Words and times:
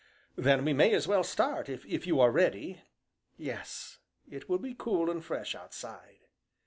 "Then 0.35 0.65
we 0.65 0.73
may 0.73 0.95
as 0.95 1.07
well 1.07 1.21
start, 1.23 1.69
if 1.69 2.07
you 2.07 2.19
are 2.19 2.31
ready?" 2.31 2.81
"Yes, 3.37 3.99
it 4.27 4.49
will 4.49 4.57
be 4.57 4.73
cool 4.75 5.11
and 5.11 5.23
fresh, 5.23 5.53
outside." 5.53 6.21